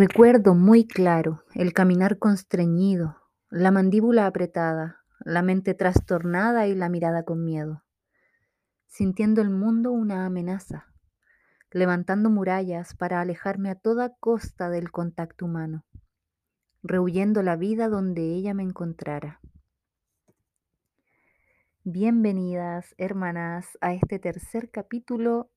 [0.00, 3.18] Recuerdo muy claro el caminar constreñido,
[3.50, 7.84] la mandíbula apretada, la mente trastornada y la mirada con miedo,
[8.86, 10.86] sintiendo el mundo una amenaza,
[11.70, 15.84] levantando murallas para alejarme a toda costa del contacto humano,
[16.82, 19.38] rehuyendo la vida donde ella me encontrara.
[21.84, 25.50] Bienvenidas, hermanas, a este tercer capítulo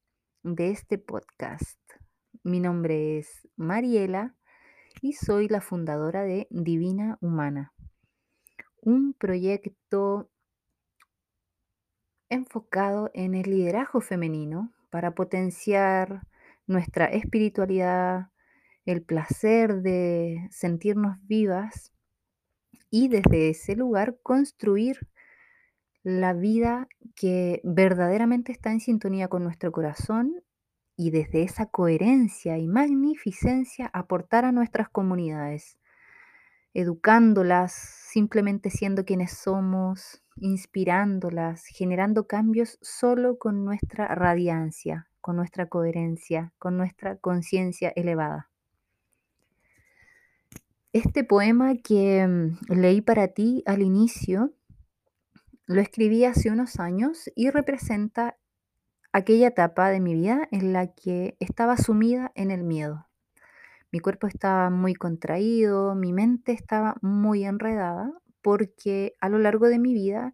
[0.43, 1.82] de este podcast.
[2.45, 4.35] Mi nombre es Mariela
[5.01, 7.73] y soy la fundadora de Divina Humana,
[8.81, 10.29] un proyecto
[12.27, 16.27] enfocado en el liderazgo femenino para potenciar
[16.67, 18.27] nuestra espiritualidad,
[18.85, 21.93] el placer de sentirnos vivas
[22.89, 25.07] y desde ese lugar construir
[26.03, 30.43] la vida que verdaderamente está en sintonía con nuestro corazón
[30.95, 35.79] y desde esa coherencia y magnificencia aportar a nuestras comunidades,
[36.73, 46.53] educándolas, simplemente siendo quienes somos, inspirándolas, generando cambios solo con nuestra radiancia, con nuestra coherencia,
[46.59, 48.49] con nuestra conciencia elevada.
[50.91, 54.53] Este poema que mm, leí para ti al inicio
[55.65, 58.37] lo escribí hace unos años y representa
[59.13, 63.07] aquella etapa de mi vida en la que estaba sumida en el miedo.
[63.91, 69.77] Mi cuerpo estaba muy contraído, mi mente estaba muy enredada porque a lo largo de
[69.77, 70.33] mi vida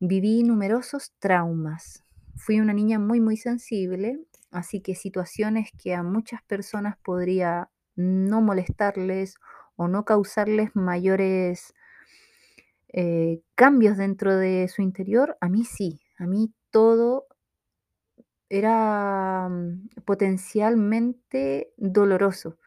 [0.00, 2.04] viví numerosos traumas.
[2.36, 8.42] Fui una niña muy, muy sensible, así que situaciones que a muchas personas podría no
[8.42, 9.36] molestarles
[9.76, 11.72] o no causarles mayores
[12.88, 17.26] eh, cambios dentro de su interior, a mí sí, a mí todo
[18.48, 22.58] era mm, potencialmente doloroso,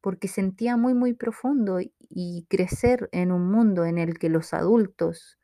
[0.00, 5.38] porque sentía muy, muy profundo y crecer en un mundo en el que los adultos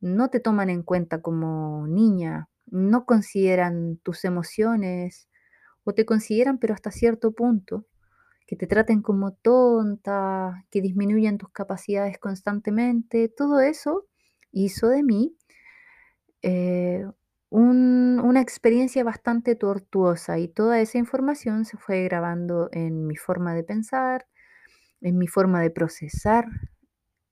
[0.00, 5.28] no te toman en cuenta como niña, no consideran tus emociones
[5.84, 7.86] o te consideran pero hasta cierto punto,
[8.46, 14.06] que te traten como tonta, que disminuyan tus capacidades constantemente, todo eso
[14.52, 15.36] hizo de mí
[16.42, 17.06] eh,
[17.50, 23.64] una experiencia bastante tortuosa y toda esa información se fue grabando en mi forma de
[23.64, 24.26] pensar,
[25.00, 26.46] en mi forma de procesar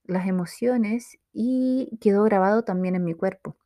[0.05, 3.57] las emociones y quedó grabado también en mi cuerpo.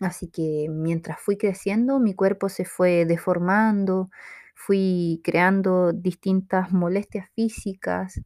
[0.00, 4.10] Así que mientras fui creciendo, mi cuerpo se fue deformando,
[4.54, 8.20] fui creando distintas molestias físicas,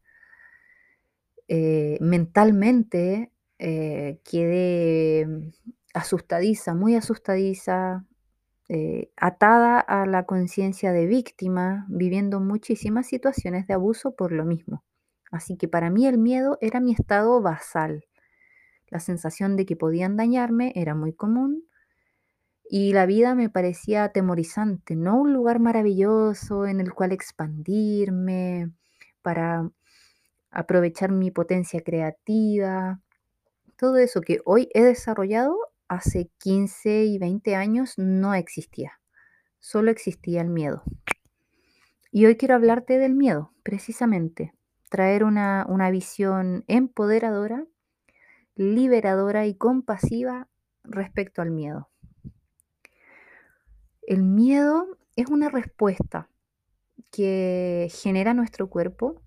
[1.47, 5.27] eh, mentalmente eh, quedé
[5.93, 8.05] asustadiza, muy asustadiza,
[8.69, 14.83] eh, atada a la conciencia de víctima, viviendo muchísimas situaciones de abuso por lo mismo.
[15.31, 18.05] Así que para mí el miedo era mi estado basal.
[18.87, 21.63] La sensación de que podían dañarme era muy común
[22.69, 28.71] y la vida me parecía atemorizante, no un lugar maravilloso en el cual expandirme
[29.21, 29.69] para
[30.49, 33.01] aprovechar mi potencia creativa.
[33.77, 35.57] Todo eso que hoy he desarrollado
[35.91, 39.01] hace 15 y 20 años no existía.
[39.59, 40.83] Solo existía el miedo.
[42.13, 44.53] Y hoy quiero hablarte del miedo, precisamente.
[44.89, 47.65] Traer una, una visión empoderadora,
[48.55, 50.47] liberadora y compasiva
[50.85, 51.89] respecto al miedo.
[54.01, 56.29] El miedo es una respuesta
[57.11, 59.21] que genera nuestro cuerpo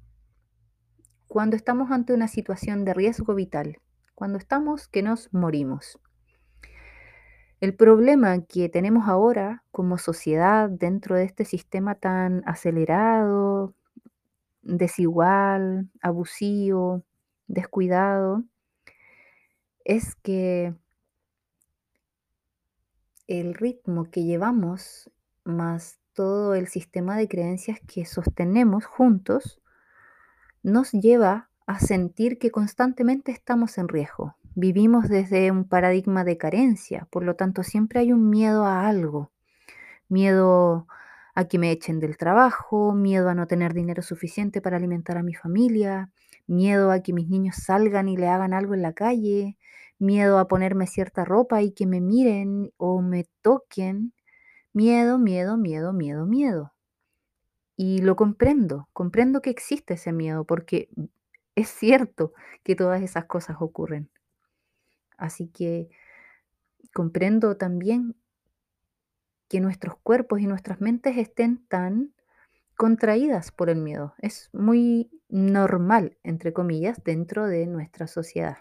[1.28, 3.82] cuando estamos ante una situación de riesgo vital,
[4.14, 6.00] cuando estamos que nos morimos.
[7.60, 13.74] El problema que tenemos ahora como sociedad dentro de este sistema tan acelerado,
[14.62, 17.02] desigual, abusivo,
[17.46, 18.44] descuidado,
[19.84, 20.74] es que
[23.26, 25.10] el ritmo que llevamos
[25.44, 29.60] más todo el sistema de creencias que sostenemos juntos
[30.62, 34.36] nos lleva a sentir que constantemente estamos en riesgo.
[34.56, 39.32] Vivimos desde un paradigma de carencia, por lo tanto siempre hay un miedo a algo.
[40.08, 40.86] Miedo
[41.34, 45.24] a que me echen del trabajo, miedo a no tener dinero suficiente para alimentar a
[45.24, 46.12] mi familia,
[46.46, 49.58] miedo a que mis niños salgan y le hagan algo en la calle,
[49.98, 54.12] miedo a ponerme cierta ropa y que me miren o me toquen.
[54.72, 56.72] Miedo, miedo, miedo, miedo, miedo.
[57.76, 60.88] Y lo comprendo, comprendo que existe ese miedo porque
[61.56, 64.10] es cierto que todas esas cosas ocurren.
[65.16, 65.88] Así que
[66.92, 68.16] comprendo también
[69.48, 72.14] que nuestros cuerpos y nuestras mentes estén tan
[72.76, 74.14] contraídas por el miedo.
[74.18, 78.58] Es muy normal, entre comillas, dentro de nuestra sociedad.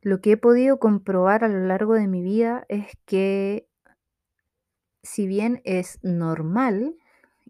[0.00, 3.68] Lo que he podido comprobar a lo largo de mi vida es que
[5.02, 6.94] si bien es normal,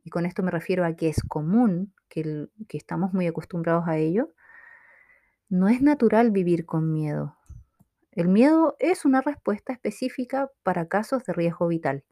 [0.04, 3.98] y con esto me refiero a que es común, que, que estamos muy acostumbrados a
[3.98, 4.32] ello,
[5.48, 7.36] no es natural vivir con miedo.
[8.12, 12.04] El miedo es una respuesta específica para casos de riesgo vital.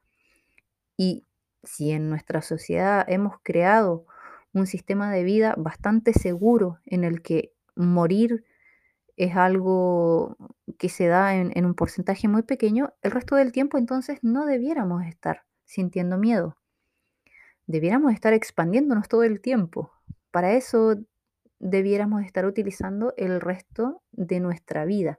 [0.96, 1.24] Y
[1.62, 4.06] si en nuestra sociedad hemos creado
[4.52, 8.44] un sistema de vida bastante seguro en el que morir
[9.16, 10.36] es algo
[10.78, 15.04] que se da en, un porcentaje muy pequeño, el resto del tiempo entonces no debiéramos
[15.04, 16.56] estar sintiendo miedo.
[17.66, 19.92] Debiéramos estar expandiéndonos todo el tiempo.
[20.30, 20.96] Para eso
[21.58, 25.18] debiéramos estar utilizando el resto de nuestra vida,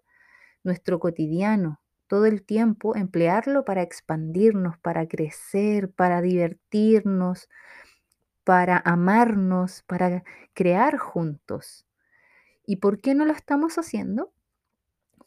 [0.64, 7.50] nuestro cotidiano, todo el tiempo, emplearlo para expandirnos, para crecer, para divertirnos,
[8.44, 10.24] para amarnos, para
[10.54, 11.86] crear juntos.
[12.66, 14.32] ¿Y por qué no lo estamos haciendo?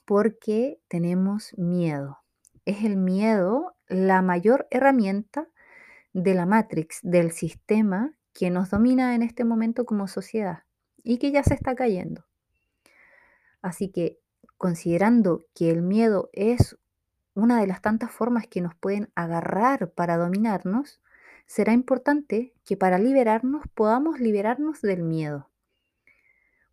[0.05, 2.19] Porque tenemos miedo.
[2.65, 5.49] Es el miedo la mayor herramienta
[6.13, 10.65] de la Matrix, del sistema que nos domina en este momento como sociedad
[11.03, 12.25] y que ya se está cayendo.
[13.63, 14.19] Así que
[14.57, 16.79] considerando que el miedo es
[17.35, 21.01] una de las tantas formas que nos pueden agarrar para dominarnos,
[21.47, 25.49] será importante que para liberarnos podamos liberarnos del miedo.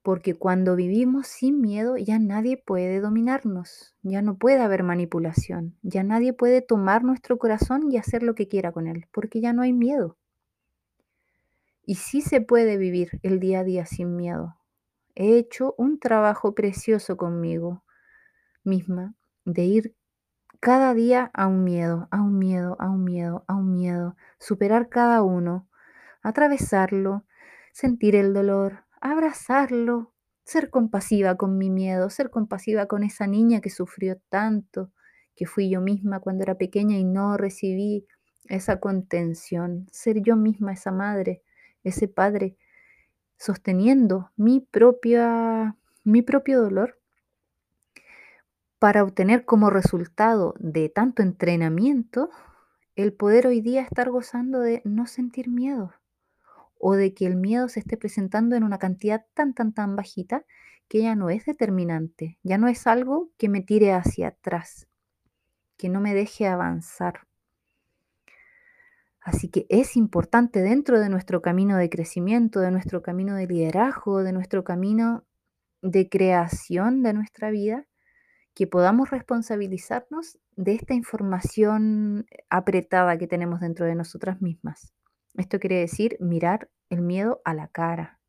[0.02, 6.04] Porque cuando vivimos sin miedo ya nadie puede dominarnos, ya no puede haber manipulación, ya
[6.04, 9.64] nadie puede tomar nuestro corazón y hacer lo que quiera con él, porque ya no
[9.64, 10.18] hay miedo.
[11.88, 14.58] Y sí se puede vivir el día a día sin miedo.
[15.16, 17.86] He hecho un trabajo precioso conmigo
[18.66, 19.96] misma de ir
[20.60, 24.90] cada día a un miedo, a un miedo, a un miedo, a un miedo, superar
[24.90, 25.70] cada uno,
[26.22, 27.26] atravesarlo,
[27.72, 30.14] sentir el dolor, abrazarlo,
[30.44, 34.92] ser compasiva con mi miedo, ser compasiva con esa niña que sufrió tanto,
[35.38, 38.06] que fui yo misma cuando era pequeña y no recibí
[38.50, 41.44] esa contención, ser yo misma esa madre,
[41.88, 42.58] ese padre,
[43.38, 47.00] sosteniendo mi propia mi propio dolor
[48.80, 52.30] para obtener como resultado de tanto entrenamiento
[52.96, 55.94] el poder hoy día estar gozando de no sentir miedo
[56.80, 60.46] o de que el miedo se esté presentando en una cantidad tan, tan, tan bajita
[60.88, 64.88] que ya no es determinante, ya no es algo que me tire hacia atrás,
[65.76, 67.28] que no me deje avanzar.
[69.28, 74.24] Así que es importante dentro de nuestro camino de crecimiento, de nuestro camino de liderazgo,
[74.24, 75.26] de nuestro camino
[75.82, 77.86] de creación de nuestra vida,
[78.56, 84.94] que podamos responsabilizarnos de esta información apretada que tenemos dentro de nosotras mismas.
[85.34, 88.22] Esto quiere decir mirar el miedo a la cara,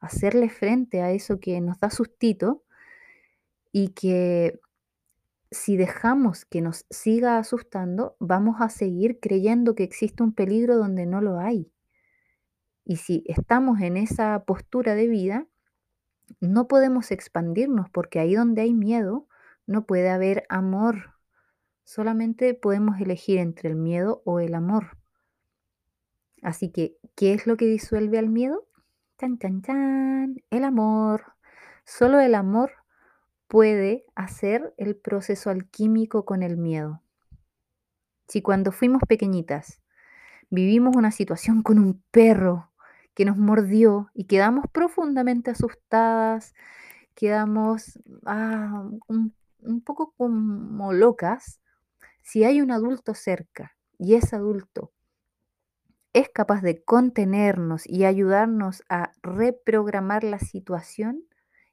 [0.00, 2.64] hacerle frente a eso que nos da sustito
[3.70, 4.58] y que
[5.54, 11.06] si dejamos que nos siga asustando, vamos a seguir creyendo que existe un peligro donde
[11.06, 11.70] no lo hay.
[12.84, 15.46] Y si estamos en esa postura de vida,
[16.40, 19.28] no podemos expandirnos porque ahí donde hay miedo
[19.66, 21.14] no puede haber amor.
[21.84, 24.98] Solamente podemos elegir entre el miedo o el amor.
[26.42, 28.66] Así que, ¿qué es lo que disuelve al miedo?
[29.18, 30.36] Chan, chan, chan.
[30.50, 31.34] El amor.
[31.84, 32.83] Solo el amor
[33.48, 37.02] puede hacer el proceso alquímico con el miedo.
[38.28, 39.80] Si cuando fuimos pequeñitas
[40.50, 42.70] vivimos una situación con un perro
[43.14, 46.54] que nos mordió y quedamos profundamente asustadas,
[47.14, 51.60] quedamos ah, un, un poco como locas,
[52.22, 54.92] si hay un adulto cerca y ese adulto
[56.14, 61.24] es capaz de contenernos y ayudarnos a reprogramar la situación,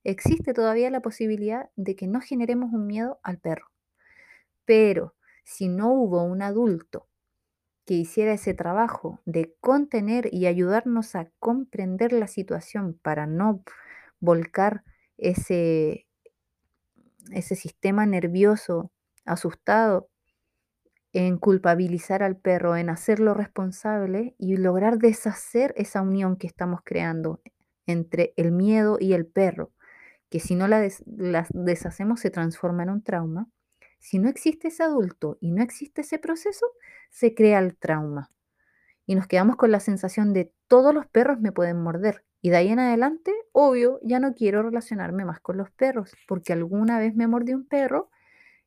[0.03, 3.67] existe todavía la posibilidad de que no generemos un miedo al perro.
[4.65, 7.07] Pero si no hubo un adulto
[7.85, 13.63] que hiciera ese trabajo de contener y ayudarnos a comprender la situación para no
[14.19, 14.83] volcar
[15.17, 16.07] ese,
[17.31, 18.91] ese sistema nervioso
[19.25, 20.09] asustado
[21.13, 27.41] en culpabilizar al perro, en hacerlo responsable y lograr deshacer esa unión que estamos creando
[27.85, 29.71] entre el miedo y el perro,
[30.31, 30.89] que si no la,
[31.49, 33.49] deshacemos se transforma en un trauma.
[33.99, 36.65] Si no existe ese adulto y no existe ese proceso,
[37.09, 38.31] se crea el trauma.
[39.05, 42.23] Y nos quedamos con la sensación de todos los perros me pueden morder.
[42.41, 46.53] Y de ahí en adelante, obvio, ya no quiero relacionarme más con los perros, porque
[46.53, 48.09] alguna vez me mordió un perro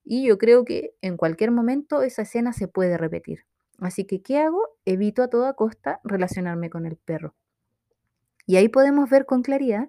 [0.05, 3.47] y yo creo que en cualquier momento esa escena se puede repetir.
[3.79, 4.69] Así que, ¿qué hago?
[4.85, 7.35] Evito a toda costa relacionarme con el perro.
[8.47, 9.89] Y ahí podemos ver con claridad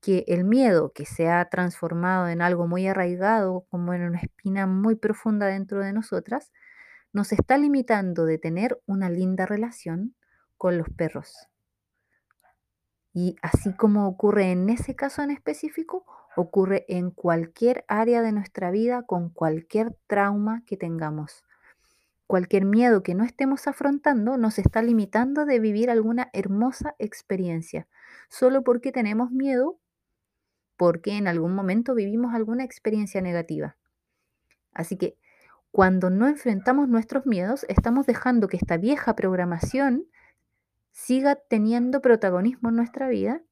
[0.00, 4.66] que el miedo que se ha transformado en algo muy arraigado, como en una espina
[4.66, 6.52] muy profunda dentro de nosotras,
[7.12, 10.14] nos está limitando de tener una linda relación
[10.56, 11.48] con los perros.
[13.12, 16.04] Y así como ocurre en ese caso en específico,
[16.36, 21.44] ocurre en cualquier área de nuestra vida con cualquier trauma que tengamos.
[22.28, 27.88] Cualquier miedo que no estemos afrontando nos está limitando de vivir alguna hermosa experiencia,
[28.28, 29.78] solo porque tenemos miedo,
[30.78, 33.76] porque en algún momento vivimos alguna experiencia negativa.
[34.72, 35.18] Así que
[35.70, 40.06] cuando no enfrentamos nuestros miedos, estamos dejando que esta vieja programación
[40.92, 43.42] siga teniendo protagonismo en nuestra vida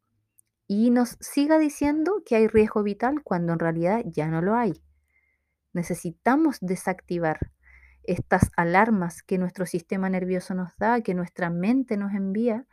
[0.66, 4.82] y nos siga diciendo que hay riesgo vital cuando en realidad ya no lo hay.
[5.72, 7.52] Necesitamos desactivar
[8.04, 12.66] estas alarmas que nuestro sistema nervioso nos da, que nuestra mente nos envía.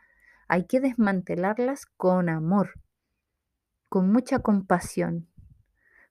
[0.48, 2.70] Hay que desmantelarlas con amor,
[3.88, 5.28] con mucha compasión,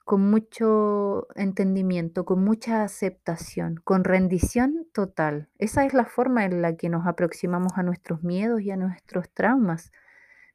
[0.05, 5.49] con mucho entendimiento, con mucha aceptación, con rendición total.
[5.57, 9.29] Esa es la forma en la que nos aproximamos a nuestros miedos y a nuestros
[9.29, 9.91] traumas.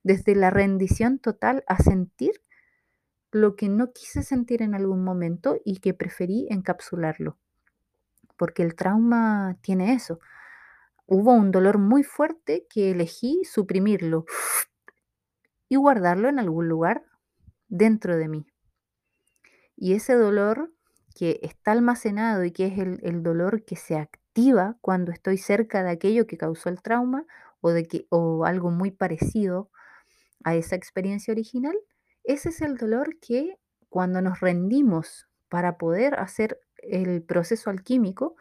[0.03, 2.33] Desde la rendición total a sentir
[3.31, 7.37] lo que no quise sentir en algún momento y que preferí encapsularlo.
[8.37, 10.21] Porque el trauma tiene eso.
[11.07, 14.27] Hubo un dolor muy fuerte que elegí suprimirlo
[15.69, 17.05] y guardarlo en algún lugar
[17.69, 18.47] dentro de mí.
[19.77, 20.73] Y ese dolor
[21.15, 25.91] que está almacenado y que es el, dolor que se activa cuando estoy cerca de
[25.91, 27.27] aquello que causó el trauma
[27.61, 29.71] o, de que, o algo muy parecido
[30.45, 31.77] a esa experiencia original,
[32.25, 33.59] ese es el dolor que
[33.89, 38.37] cuando nos rendimos para poder hacer el proceso alquímico,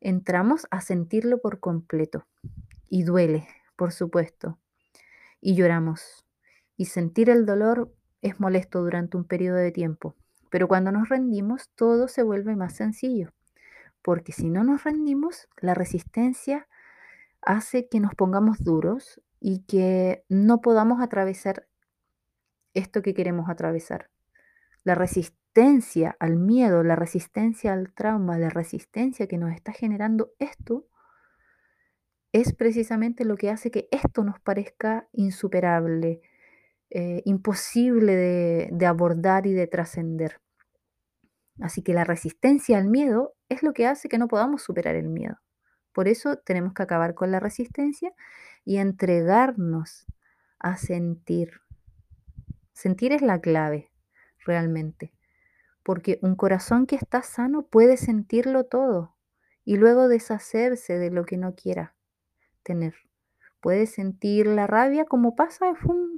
[0.00, 2.26] entramos a sentirlo por completo.
[2.88, 3.46] Y duele,
[3.76, 4.58] por supuesto.
[5.40, 6.24] Y lloramos.
[6.76, 10.14] Y sentir el dolor es molesto durante un periodo de tiempo.
[10.50, 13.32] Pero cuando nos rendimos, todo se vuelve más sencillo,
[14.02, 16.66] porque si no nos rendimos, la resistencia
[17.42, 21.66] hace que nos pongamos duros y que no podamos atravesar
[22.74, 24.10] esto que queremos atravesar.
[24.84, 30.86] La resistencia al miedo, la resistencia al trauma, la resistencia que nos está generando esto,
[32.32, 36.20] es precisamente lo que hace que esto nos parezca insuperable,
[36.90, 40.40] eh, imposible de, de abordar y de trascender.
[41.60, 45.08] Así que la resistencia al miedo es lo que hace que no podamos superar el
[45.08, 45.38] miedo.
[45.92, 48.12] Por eso tenemos que acabar con la resistencia
[48.64, 50.06] y entregarnos
[50.60, 51.60] a sentir.
[52.72, 53.90] Sentir es la clave,
[54.44, 55.12] realmente.
[55.82, 59.16] Porque un corazón que está sano puede sentirlo todo
[59.64, 61.96] y luego deshacerse de lo que no quiera
[62.62, 62.94] tener.
[63.60, 65.66] Puede sentir la rabia como pasa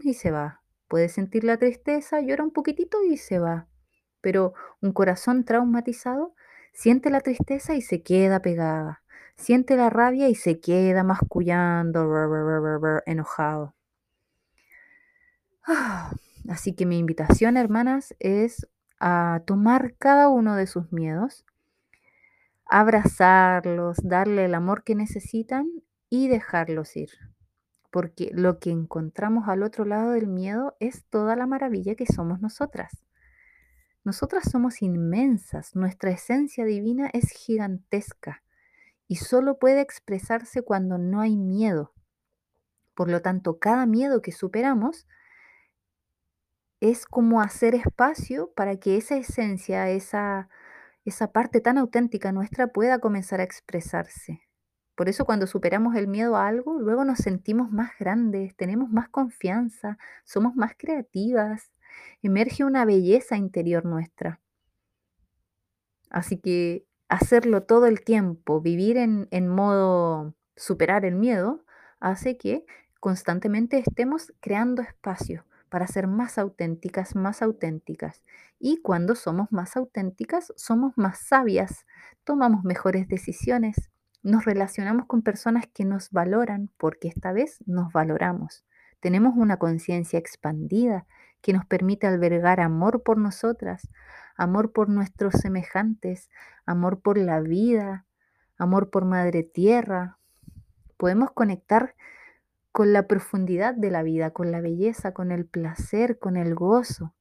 [0.03, 0.60] y se va.
[0.90, 3.68] Puede sentir la tristeza, llora un poquitito y se va.
[4.20, 6.35] Pero un corazón traumatizado
[6.73, 9.00] siente la tristeza y se queda pegada.
[9.37, 12.11] Siente la rabia y se queda mascullando,
[13.06, 13.76] enojado.
[16.49, 18.66] Así que mi invitación, hermanas, es
[18.99, 21.47] a tomar cada uno de sus miedos,
[22.66, 25.70] abrazarlos, darle el amor que necesitan
[26.09, 27.11] y dejarlos ir
[27.90, 32.40] porque lo que encontramos al otro lado del miedo es toda la maravilla que somos
[32.40, 33.04] nosotras.
[34.04, 38.42] Nosotras somos inmensas, nuestra esencia divina es gigantesca
[39.09, 41.92] y solo puede expresarse cuando no hay miedo.
[42.94, 45.06] Por lo tanto, cada miedo que superamos
[46.80, 50.49] es como hacer espacio para que esa esencia, esa,
[51.04, 54.40] esa parte tan auténtica nuestra pueda comenzar a expresarse.
[55.00, 59.09] Por eso cuando superamos el miedo a algo, luego nos sentimos más grandes, tenemos más
[59.09, 61.73] confianza, somos más creativas,
[62.21, 64.42] emerge una belleza interior nuestra.
[66.11, 71.64] Así que hacerlo todo el tiempo, vivir en, modo superar el miedo,
[71.99, 72.66] hace que
[73.00, 78.23] constantemente estemos creando espacio para ser más auténticas, más auténticas.
[78.59, 81.87] Y cuando somos más auténticas, somos más sabias,
[82.23, 83.90] tomamos mejores decisiones,
[84.23, 88.65] nos relacionamos con personas que nos valoran porque esta vez nos valoramos.
[89.00, 91.07] Tenemos una conciencia expandida
[91.41, 93.89] que nos permite albergar amor por nosotras,
[94.37, 96.29] amor por nuestros semejantes,
[96.67, 98.05] amor por la vida,
[98.59, 100.19] amor por Madre Tierra.
[100.99, 101.95] Podemos conectar
[102.73, 107.15] con la profundidad de la vida, con la belleza, con el placer, con el gozo.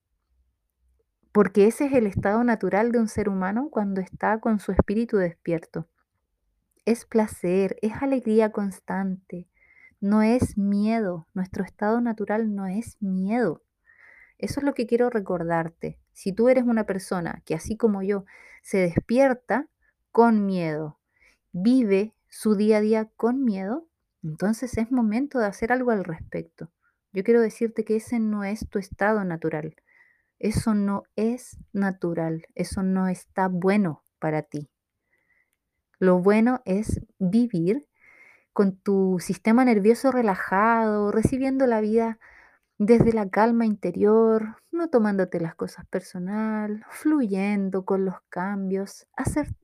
[1.31, 5.17] Porque ese es el estado natural de un ser humano cuando está con su espíritu
[5.17, 5.87] despierto.
[6.85, 9.47] Es placer, es alegría constante,
[10.01, 11.27] no es miedo.
[11.33, 13.63] Nuestro estado natural no es miedo.
[14.37, 15.99] Eso es lo que quiero recordarte.
[16.13, 18.25] Si tú eres una persona que así como yo
[18.61, 19.67] se despierta
[20.11, 20.99] con miedo,
[21.51, 23.87] vive su día a día con miedo,
[24.23, 26.71] entonces es momento de hacer algo al respecto.
[27.11, 29.75] Yo quiero decirte que ese no es tu estado natural.
[30.37, 32.45] Eso no es natural.
[32.55, 34.69] Eso no está bueno para ti.
[35.99, 37.85] Lo bueno es vivir
[38.53, 42.19] con tu sistema nervioso relajado, recibiendo la vida
[42.77, 49.07] desde la calma interior, no tomándote las cosas personal, fluyendo con los cambios,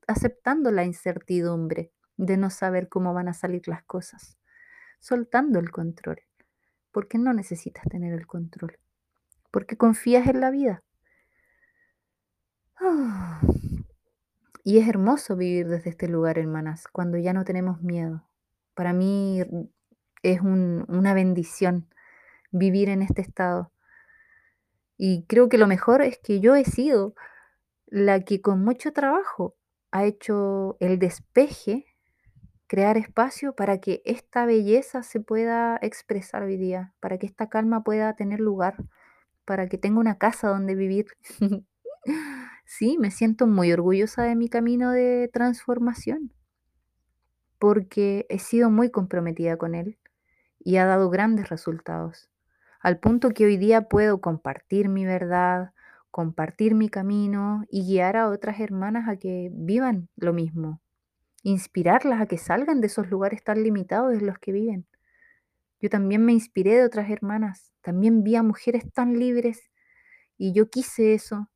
[0.08, 4.38] aceptando la incertidumbre de no saber cómo van a salir las cosas,
[5.00, 6.22] soltando el control,
[6.92, 8.78] porque no necesitas tener el control,
[9.52, 10.84] porque confías en la vida.
[12.82, 13.42] Ah.
[14.68, 18.28] Y es hermoso vivir desde este lugar, hermanas, cuando ya no tenemos miedo.
[18.74, 19.44] Para mí
[20.24, 21.88] es una bendición
[22.50, 23.72] vivir en este estado.
[24.98, 27.14] Y creo que lo mejor es que yo he sido
[27.86, 29.56] la que con mucho trabajo
[29.92, 31.86] ha hecho el despeje,
[32.66, 37.84] crear espacio para que esta belleza se pueda expresar hoy día, para que esta calma
[37.84, 38.78] pueda tener lugar,
[39.46, 41.06] para que tenga una casa donde vivir.
[42.66, 46.34] sí, me siento muy orgullosa de mi camino de transformación,
[47.60, 49.98] porque he sido muy comprometida con él
[50.60, 52.30] y ha dado grandes resultados
[52.86, 55.72] al punto que hoy día puedo compartir mi verdad,
[56.12, 60.84] compartir mi camino y guiar a otras hermanas a que vivan lo mismo,
[61.42, 64.86] inspirarlas a que salgan de esos lugares tan limitados en los que viven.
[65.82, 69.72] Yo también me inspiré de otras hermanas, también vi a mujeres tan libres
[70.38, 71.50] y yo quise eso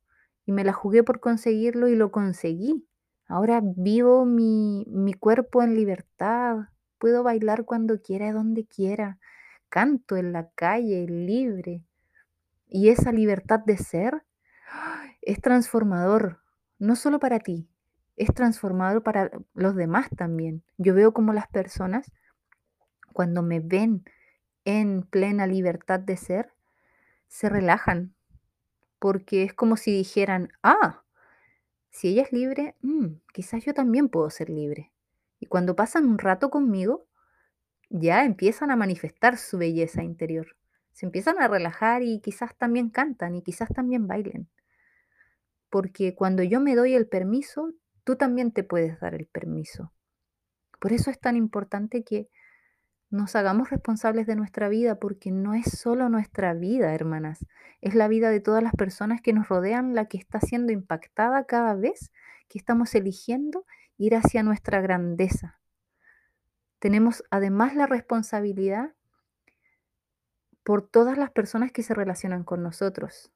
[0.50, 2.84] y me la jugué por conseguirlo y lo conseguí.
[3.28, 9.20] Ahora vivo mi, mi cuerpo en libertad, puedo bailar cuando quiera, donde quiera,
[9.70, 11.84] canto en la calle, libre.
[12.66, 14.24] Y esa libertad de ser
[15.22, 16.40] es transformador,
[16.80, 17.70] no solo para ti,
[18.16, 20.64] es transformador para los demás también.
[20.80, 22.12] Yo veo como las personas,
[23.14, 24.04] cuando me ven
[24.66, 26.52] en plena libertad de ser,
[27.28, 28.16] se relajan,
[29.00, 31.04] porque es como si dijeran, ah,
[31.90, 34.92] si ella es libre, mm, quizás yo también puedo ser libre.
[35.40, 37.08] Y cuando pasan un rato conmigo,
[37.90, 40.56] ya empiezan a manifestar su belleza interior.
[40.92, 44.50] Se empiezan a relajar y quizás también cantan y quizás también bailen.
[45.70, 49.94] Porque cuando yo me doy el permiso, tú también te puedes dar el permiso.
[50.80, 52.30] Por eso es tan importante que
[53.10, 57.46] nos hagamos responsables de nuestra vida, porque no es solo nuestra vida, hermanas,
[57.82, 61.46] es la vida de todas las personas que nos rodean la que está siendo impactada
[61.46, 62.12] cada vez
[62.48, 63.66] que estamos eligiendo
[63.98, 65.60] ir hacia nuestra grandeza,
[66.80, 68.94] tenemos además la responsabilidad
[70.64, 73.32] por todas las personas que se relacionan con nosotros.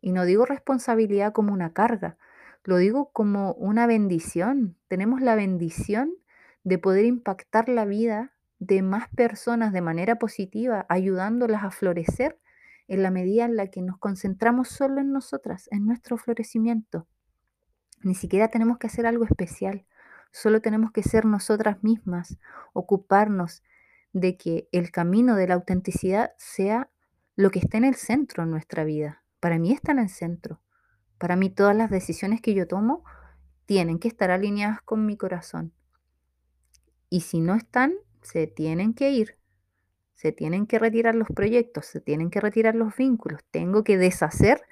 [0.00, 2.16] Y no digo responsabilidad como una carga,
[2.64, 4.76] lo digo como una bendición.
[4.88, 6.14] Tenemos la bendición
[6.64, 12.38] de poder impactar la vida de más personas de manera positiva, ayudándolas a florecer
[12.86, 17.08] en la medida en la que nos concentramos solo en nosotras, en nuestro florecimiento.
[18.02, 19.86] Ni siquiera tenemos que hacer algo especial.
[20.30, 22.38] Solo tenemos que ser nosotras mismas,
[22.72, 23.62] ocuparnos
[24.12, 26.90] de que el camino de la autenticidad sea
[27.36, 29.22] lo que esté en el centro en nuestra vida.
[29.40, 30.60] Para mí está en el centro.
[31.16, 33.04] Para mí todas las decisiones que yo tomo
[33.64, 35.72] tienen que estar alineadas con mi corazón.
[37.08, 39.36] Y si no están, se tienen que ir.
[40.14, 43.40] Se tienen que retirar los proyectos, se tienen que retirar los vínculos.
[43.50, 44.62] Tengo que deshacer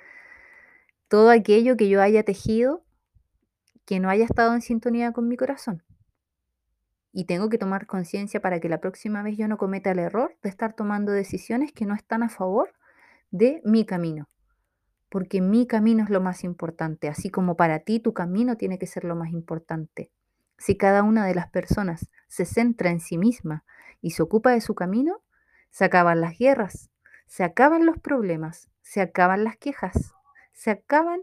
[1.08, 2.84] todo aquello que yo haya tejido
[3.88, 5.82] que no haya estado en sintonía con mi corazón.
[7.10, 10.36] Y tengo que tomar conciencia para que la próxima vez yo no cometa el error
[10.42, 12.74] de estar tomando decisiones que no están a favor
[13.30, 14.28] de mi camino.
[15.08, 18.86] Porque mi camino es lo más importante, así como para ti tu camino tiene que
[18.86, 20.12] ser lo más importante.
[20.58, 23.64] Si cada una de las personas se centra en sí misma
[24.02, 25.22] y se ocupa de su camino,
[25.70, 26.90] se acaban las guerras,
[27.26, 30.12] se acaban los problemas, se acaban las quejas,
[30.52, 31.20] se acaban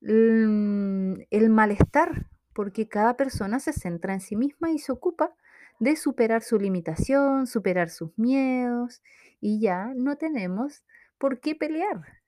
[0.00, 5.34] el malestar, porque cada persona se centra en sí misma y se ocupa
[5.80, 9.02] de superar su limitación, superar sus miedos
[9.40, 10.84] y ya no tenemos
[11.18, 12.22] por qué pelear.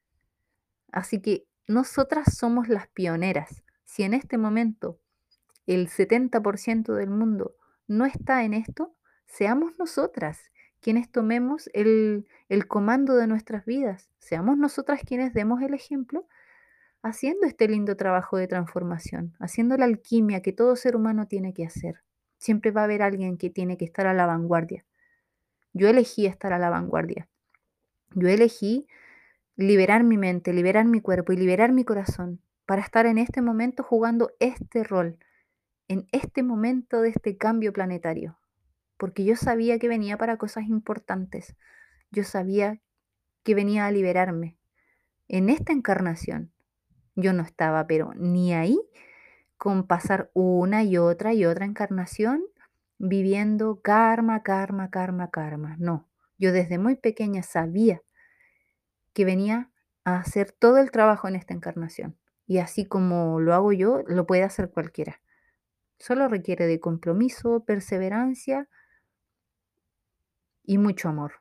[0.91, 3.63] Así que nosotras somos las pioneras.
[3.85, 4.99] Si en este momento
[5.67, 8.95] el 70% del mundo no está en esto,
[9.27, 10.51] seamos nosotras
[10.81, 16.27] quienes tomemos el, el comando de nuestras vidas, seamos nosotras quienes demos el ejemplo
[17.03, 21.65] haciendo este lindo trabajo de transformación, haciendo la alquimia que todo ser humano tiene que
[21.65, 22.03] hacer.
[22.39, 24.85] Siempre va a haber alguien que tiene que estar a la vanguardia.
[25.73, 27.29] Yo elegí estar a la vanguardia.
[28.15, 28.87] Yo elegí
[29.57, 33.83] liberar mi mente, liberar mi cuerpo y liberar mi corazón para estar en este momento
[33.83, 35.19] jugando este rol,
[35.89, 38.39] en este momento de este cambio planetario.
[38.97, 41.57] Porque yo sabía que venía para cosas importantes.
[42.11, 42.81] Yo sabía
[43.43, 44.57] que venía a liberarme.
[45.29, 46.53] En esta encarnación
[47.15, 48.79] yo no estaba, pero ni ahí
[49.57, 52.45] con pasar una y otra y otra encarnación
[52.99, 55.77] viviendo karma, karma, karma, karma.
[55.79, 58.03] No, yo desde muy pequeña sabía
[59.13, 59.71] que venía
[60.05, 62.17] a hacer todo el trabajo en esta encarnación.
[62.47, 65.21] Y así como lo hago yo, lo puede hacer cualquiera.
[65.99, 68.69] Solo requiere de compromiso, perseverancia
[70.65, 71.33] y mucho amor.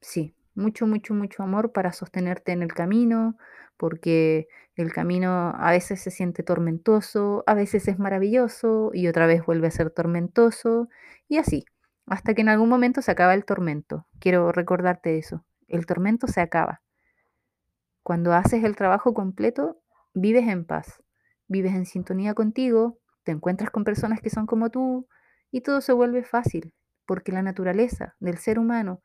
[0.00, 3.36] Sí, mucho, mucho, mucho amor para sostenerte en el camino,
[3.76, 9.44] porque el camino a veces se siente tormentoso, a veces es maravilloso y otra vez
[9.44, 10.88] vuelve a ser tormentoso
[11.28, 11.64] y así,
[12.06, 14.06] hasta que en algún momento se acaba el tormento.
[14.20, 16.82] Quiero recordarte eso, el tormento se acaba.
[18.02, 19.82] Cuando haces el trabajo completo,
[20.14, 21.02] vives en paz,
[21.48, 25.08] vives en sintonía contigo, te encuentras con personas que son como tú
[25.50, 26.72] y todo se vuelve fácil,
[27.06, 29.02] porque la naturaleza del ser humano,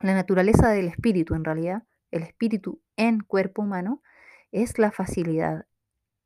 [0.00, 4.02] la naturaleza del espíritu en realidad, el espíritu en cuerpo humano,
[4.50, 5.66] es la facilidad,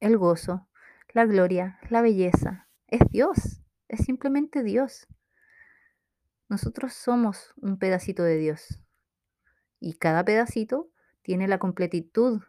[0.00, 0.66] el gozo,
[1.12, 2.68] la gloria, la belleza.
[2.86, 5.06] Es Dios, es simplemente Dios.
[6.48, 8.80] Nosotros somos un pedacito de Dios
[9.78, 10.88] y cada pedacito
[11.20, 12.40] tiene la completitud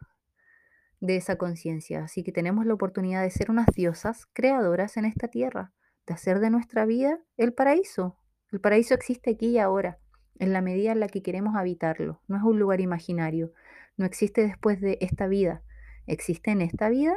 [1.00, 2.04] de esa conciencia.
[2.04, 5.72] Así que tenemos la oportunidad de ser unas diosas creadoras en esta tierra,
[6.06, 8.18] de hacer de nuestra vida el paraíso.
[8.50, 9.98] El paraíso existe aquí y ahora,
[10.38, 12.20] en la medida en la que queremos habitarlo.
[12.28, 13.52] No es un lugar imaginario,
[13.96, 15.62] no existe después de esta vida,
[16.06, 17.16] existe en esta vida,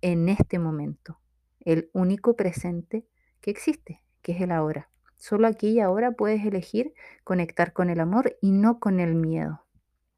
[0.00, 1.20] en este momento.
[1.60, 3.06] El único presente
[3.40, 4.90] que existe, que es el ahora.
[5.16, 9.64] Solo aquí y ahora puedes elegir conectar con el amor y no con el miedo.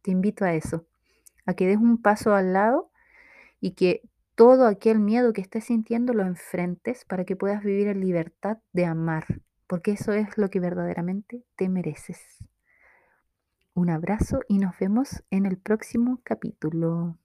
[0.03, 0.87] Te invito a eso,
[1.45, 2.91] a que des un paso al lado
[3.61, 4.03] y que
[4.35, 8.85] todo aquel miedo que estés sintiendo lo enfrentes para que puedas vivir en libertad de
[8.85, 9.25] amar,
[9.67, 12.21] porque eso es lo que verdaderamente te mereces.
[13.75, 17.19] Un abrazo y nos vemos en el próximo capítulo.